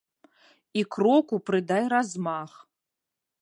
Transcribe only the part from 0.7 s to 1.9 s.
І кроку прыдай